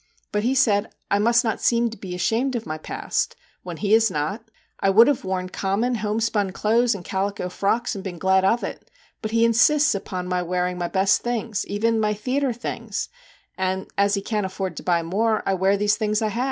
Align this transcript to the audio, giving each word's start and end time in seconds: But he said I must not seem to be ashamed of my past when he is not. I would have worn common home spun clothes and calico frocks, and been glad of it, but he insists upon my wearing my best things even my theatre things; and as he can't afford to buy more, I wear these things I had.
But 0.31 0.41
he 0.41 0.55
said 0.55 0.91
I 1.11 1.19
must 1.19 1.43
not 1.43 1.61
seem 1.61 1.91
to 1.91 1.95
be 1.97 2.15
ashamed 2.15 2.55
of 2.55 2.65
my 2.65 2.79
past 2.79 3.35
when 3.61 3.77
he 3.77 3.93
is 3.93 4.09
not. 4.09 4.49
I 4.79 4.89
would 4.89 5.05
have 5.07 5.23
worn 5.23 5.49
common 5.49 5.93
home 5.93 6.19
spun 6.19 6.53
clothes 6.53 6.95
and 6.95 7.05
calico 7.05 7.49
frocks, 7.49 7.93
and 7.93 8.03
been 8.03 8.17
glad 8.17 8.43
of 8.43 8.63
it, 8.63 8.89
but 9.21 9.29
he 9.29 9.45
insists 9.45 9.93
upon 9.93 10.27
my 10.27 10.41
wearing 10.41 10.79
my 10.79 10.87
best 10.87 11.21
things 11.21 11.67
even 11.67 11.99
my 11.99 12.15
theatre 12.15 12.51
things; 12.51 13.09
and 13.59 13.89
as 13.95 14.15
he 14.15 14.23
can't 14.23 14.43
afford 14.47 14.75
to 14.77 14.83
buy 14.83 15.03
more, 15.03 15.43
I 15.45 15.53
wear 15.53 15.77
these 15.77 15.97
things 15.97 16.23
I 16.23 16.29
had. 16.29 16.39